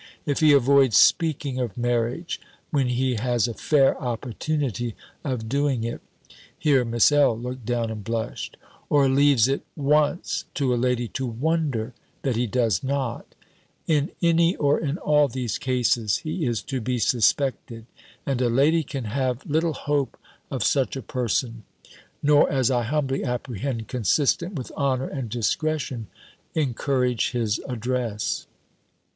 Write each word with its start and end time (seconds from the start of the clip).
]"If 0.25 0.39
he 0.39 0.51
avoids 0.51 0.97
speaking 0.97 1.59
of 1.59 1.77
marriage, 1.77 2.41
when 2.71 2.87
he 2.87 3.17
has 3.17 3.47
a 3.47 3.53
fair 3.53 3.95
opportunity 4.01 4.95
of 5.23 5.47
doing 5.47 5.83
it" 5.83 6.01
[Here 6.57 6.83
Miss 6.83 7.11
L. 7.11 7.37
looked 7.37 7.67
down 7.67 7.91
and 7.91 8.03
blushed] 8.03 8.57
"or 8.89 9.07
leaves 9.07 9.47
it 9.47 9.61
once 9.75 10.45
to 10.55 10.73
a 10.73 10.75
lady 10.75 11.07
to 11.09 11.27
wonder 11.27 11.93
that 12.23 12.35
he 12.35 12.47
does 12.47 12.81
not: 12.83 13.35
"In 13.85 14.09
any, 14.23 14.55
or 14.55 14.79
in 14.79 14.97
all 14.97 15.27
these 15.27 15.59
cases, 15.59 16.17
he 16.17 16.47
is 16.47 16.63
to 16.63 16.81
be 16.81 16.97
suspected, 16.97 17.85
and 18.25 18.41
a 18.41 18.49
lady 18.49 18.81
can 18.81 19.03
have 19.03 19.45
little 19.45 19.73
hope 19.73 20.17
of 20.49 20.63
such 20.63 20.95
a 20.95 21.03
person; 21.03 21.61
nor, 22.23 22.51
as 22.51 22.71
I 22.71 22.85
humbly 22.85 23.23
apprehend, 23.23 23.87
consistent 23.87 24.55
with 24.55 24.71
honour 24.71 25.07
and 25.09 25.29
discretion, 25.29 26.07
encourage 26.55 27.33
his 27.33 27.59
address." 27.69 28.47